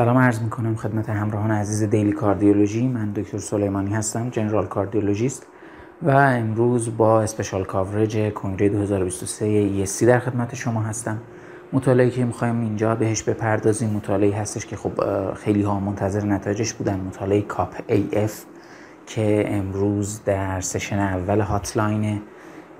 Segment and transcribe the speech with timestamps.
[0.00, 2.88] سلام عرض می‌کنم خدمت همراهان عزیز Daily Cardiology.
[2.88, 5.46] من دکتر سلیمانی هستم general cardiologist
[6.02, 11.18] و امروز با special coverage کنگره 2023 ESC در خدمت شما هستم.
[11.72, 13.90] مطالعه که می‌خوایم اینجا بهش بپردازیم.
[13.90, 14.92] مطالعه هستش که خب
[15.34, 17.00] خیلی ها منتظر نتایجش بودن.
[17.00, 18.32] مطالعه COP-AF
[19.06, 22.20] که امروز در session اول hotline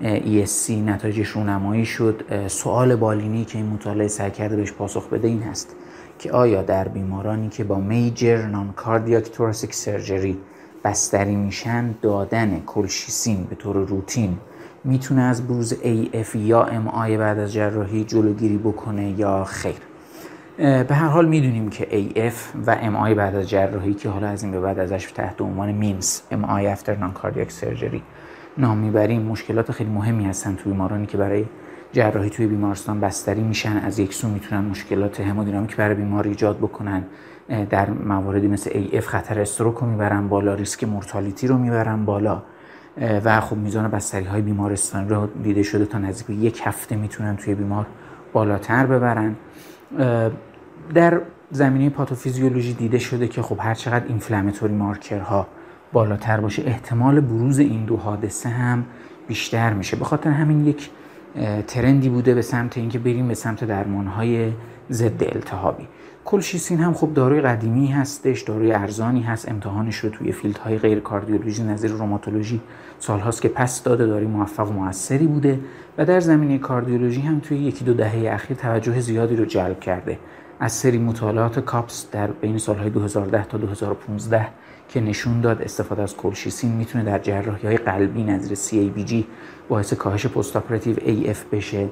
[0.01, 2.47] ESC نتایجش رونمایی شد.
[2.47, 5.75] سوال بالینی که این مطالعه سعی کرده بهش پاسخ بده این هست.
[6.21, 10.37] که آیا در بیمارانی که با میجر نان کاردیاک توراسیک سرجری
[10.83, 14.37] بستری میشن دادن کلشیسین به طور روتین
[14.83, 19.75] می‌تونه از بروز AF یا MI بعد از جراحی جلوگیری بکنه یا خیر؟
[20.57, 24.51] به هر حال می‌دونیم که AF و MI بعد از جراحی که حالا از این
[24.51, 28.01] به بعد ازش تحت عنوان مینس MI after non-cardiac surgery
[28.57, 29.21] نام می‌بریم.
[29.21, 31.45] مشکلات خیلی مهمی هستن توی بیمارانی که برای
[31.93, 33.77] جراحی توی بیمارستان بستری میشن.
[33.77, 37.03] از یک سو می‌تونن مشکلات همودینامیک برای بیمار ایجاد بکنن.
[37.69, 42.41] در مواردی مثل AF خطر استروک رو می‌برن بالا ریسک مورتالیتی رو می‌برن بالا.
[43.25, 47.35] و خب میزان بستری های بیمارستان رو دیده شده تا نزدیک به یک هفته می‌تونن
[47.35, 47.85] توی بیمار
[48.33, 49.35] بالاتر ببرن.
[50.93, 55.47] در زمینه پاتوفیزیولوژی دیده شده که خب هر چقدر اینفلامتوری مارکرها
[55.93, 58.85] بالاتر باشه احتمال بروز این دو حادثه هم
[59.27, 59.97] بیشتر میشه.
[59.97, 60.89] به خاطر همین یک
[61.67, 64.51] trend ی بوده به سمت اینکه بریم به سمت درمانهای
[64.91, 65.87] ضد التهابی.
[66.25, 70.99] کلشیسین هم خب داروی قدیمی هستش داروی ارزانی هست امتحانش رو توی field های غیر
[70.99, 72.61] کاردیولوژی نظیر روماتولوژی
[72.99, 75.59] سالهاست که پس داده داروی موفق و موثری بوده
[75.97, 80.17] و در زمینه کاردیولوژی هم توی یکی دو دهه اخیر توجه زیادی رو جلب کرده.
[80.63, 84.47] از سری مطالعات COPPS در بین سالهای 2010 تا 2015
[84.89, 89.13] که نشون داد استفاده از کلشیسین می‌تونه در جراحی های قلبی نظیر CABG
[89.69, 91.89] باعث کاهش post-operative AF بشه.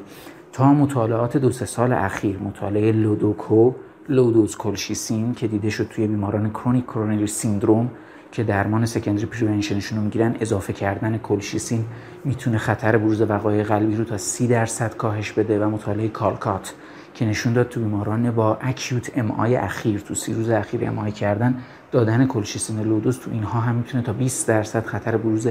[0.53, 3.72] تا مطالعات دو سه سال اخیر مطالعه LoDoCo
[4.09, 7.89] low-dose کلشیسین که دیده شد توی بیماران chronic coronary syndrome
[8.31, 11.86] که درمان secondary prevention شون رو می‌گیرن اضافه کردن کلشیسین
[12.26, 16.73] می‌تونه خطر بروز وقایع قلبی رو تا 30 درصد کاهش بده و مطالعه COLCOT
[17.14, 21.55] که نشون داد تو بیماران با acute MI اخیر تو سی روز اخیر MI کردن
[21.92, 25.48] دادن کلشیسین لودوز تو اینها هم می‌تونه تا 20 درصد خطر بروز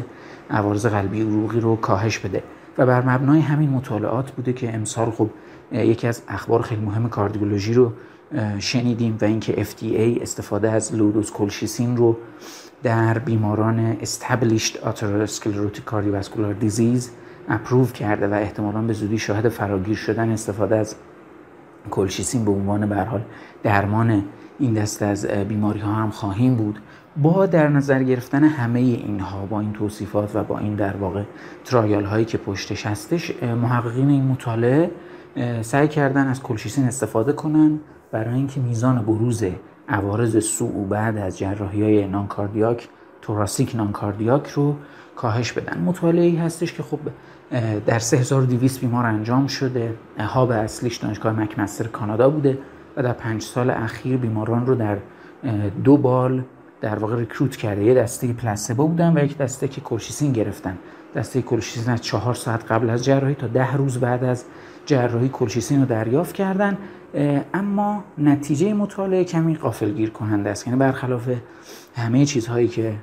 [0.50, 2.42] عوارض قلبی عروقی رو کاهش بده.
[2.78, 5.30] و بر مبنای همین مطالعات بوده که امسال خب
[5.72, 7.92] یکی از اخبار خیلی مهم کاردیولوژی رو
[8.58, 12.16] شنیدیم و اینکه FDA استفاده از لودوز کلشیسین رو
[12.82, 17.04] در بیماران established atherosclerotic cardiovascular disease
[17.48, 20.94] اپروو کرده و احتمالا به زودی شاهد فراگیر شدن استفاده از
[21.90, 23.22] کلشیسین به عنوان حال
[23.62, 24.24] درمان
[24.58, 26.78] این دسته از بیماری ها هم خواهیم بود.
[27.16, 31.22] با در نظر گرفتن همه اینها با این توصیفات و با این در واقع
[31.64, 34.90] ترایال هایی که پشتش هستش محققین این مطالعه
[35.62, 37.80] سعی کردن از کلشیسین استفاده کنن
[38.12, 39.44] برای اینکه میزان بروز
[39.88, 42.88] عوارض سوء بعد از جراحی های نانکاردیاک
[43.22, 44.76] توراسیک نانکاردیاک رو
[45.16, 45.80] کاهش بدن.
[45.80, 46.98] مطالعه ای هستش که خب
[47.86, 49.94] در 3200 بیمار انجام شده.
[50.18, 52.58] هاب اصلیش دانشگاه مکمستر کانادا بوده
[52.96, 54.96] و در پنج سال اخیر بیماران رو در
[55.84, 56.42] دو بال
[56.80, 57.84] در واقع ریکروت کرده.
[57.84, 60.78] یه دسته پلاسبو بودن و یک دسته که کلشیسین گرفتن.
[61.16, 64.44] دسته کلشیسین از چهار ساعت قبل از جراحی تا ده روز بعد از
[64.86, 66.78] جراحی کلشیسین رو دریافت کردن.
[67.54, 70.66] اما نتیجه مطالعه کمی غافلگیر کننده است.
[70.66, 71.28] یعنی برخلاف
[71.96, 72.94] همه چیزهایی که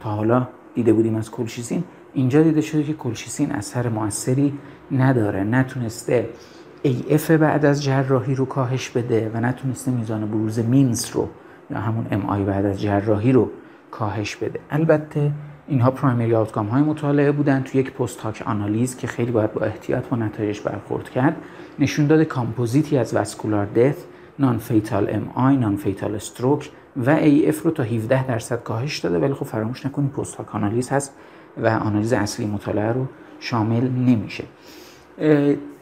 [0.00, 1.84] تا حالا دیده بودیم از کلشیسین
[2.14, 4.52] اینجا دیده شده که کلشیسین اثر موثری
[4.92, 5.44] نداره.
[5.44, 6.28] نتونسته
[6.84, 11.28] AF بعد از جراحی رو کاهش بده و نتونسته میزان بروز MINS رو
[11.70, 13.50] یا همون MI بعد از جراحی رو
[13.90, 14.60] کاهش بده.
[14.70, 15.32] البته
[15.68, 19.60] اینها primary outcome های مطالعه بودن تو یک post hoc analysis که خیلی باید با
[19.60, 21.36] احتیاط با نتایجش برخورد کرد.
[21.78, 23.96] نشون داده کامپوزیتی از vascular death
[24.38, 29.18] non-fatal MI non-fatal stroke و AF رو تا 17 درصد کاهش داده.
[29.18, 31.14] ولی خب فراموش نکنید post hoc analysis هست.
[31.56, 33.06] و آنالیز اصلی مطالعه رو
[33.40, 34.44] شامل نمیشه.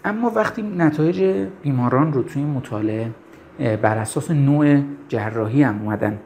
[0.04, 3.10] اما وقتی نتایج بیماران رو توی مطالعه
[3.58, 6.18] بر اساس نوع جراحی هم اومدن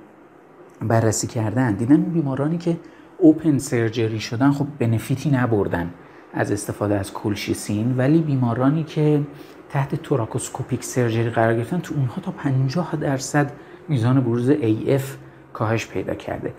[0.81, 2.77] بررسی کردن دیدن بیمارانی که
[3.19, 5.91] open surgery شدن خب benefit ی نبردن
[6.35, 9.21] از استفاده از کلشیسین ولی بیمارانی که
[9.69, 13.53] تحت thoracoscopic surgery قرار گرفتن تو اونها تا 50 درصد
[13.89, 15.03] میزان بروز AF
[15.53, 16.55] کاهش پیدا کرده.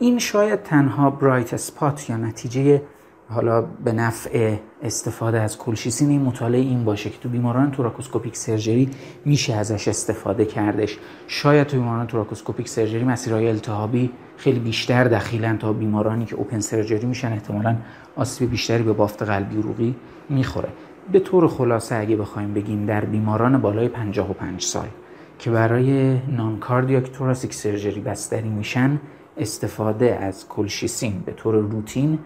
[0.00, 2.82] این شاید تنها برایت اسپات یا نتیجه
[3.30, 8.90] حالا به نفع استفاده از کلشیسین این مطالعه این باشه که تو بیماران توراکوسکوپیک سرجری
[9.24, 10.98] میشه ازش استفاده کردش.
[11.26, 17.06] شاید تو بیماران توراکوسکوپیک سرجری مسیرهای التهابی خیلی بیشتر دخیلن تا بیمارانی که اوپن سرجری
[17.06, 17.76] میشن احتمالا
[18.16, 19.94] آسیب بیشتری به بافت قلبی عروقی
[20.28, 20.68] می‌خوره.
[21.12, 24.88] به طور خلاصه اگه بخوایم بگیم در بیماران بالای 55 سال
[25.38, 29.00] که برای نان کاردیاک توراسیک سرجری بستری میشن
[29.38, 32.18] استفاده از کلشیسین به طور روتین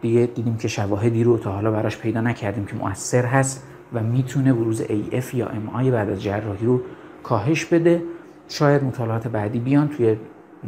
[0.00, 4.52] دیگه دیدیم که شواهدی رو تا حالا براش پیدا نکردیم که مؤثر هست و می‌تونه
[4.52, 6.80] بروز AF یا MI بعد از جراحی رو
[7.22, 8.02] کاهش بده.
[8.48, 10.16] شاید مطالعات بعدی بیان توی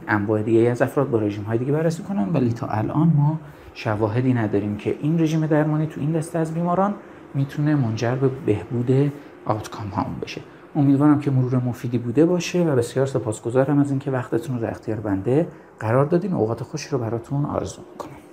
[0.09, 3.41] انواع دیگه از افراد با رژیم های دیگه بررسی کنن ولی تا الان ما
[3.75, 6.95] شواهدی نداریم که این رژیم درمانی تو این دسته از بیماران
[7.35, 9.13] می‌تونه منجر به بهبود
[9.47, 10.41] آوتکام هامون بشه.
[10.77, 15.01] امیدوارم که مرور مفیدی بوده باشه و بسیار سپاسگزارم از اینکه وقتتون رو در اختیار
[15.01, 15.49] بنده
[15.81, 16.33] قرار دادین.
[16.33, 18.24] اوقات خوشی رو براتون آرزو می‌کنم.